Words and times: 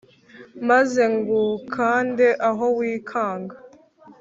maze 0.69 1.01
ngukande 1.15 2.27
aho 2.49 2.65
wikanga 2.77 3.55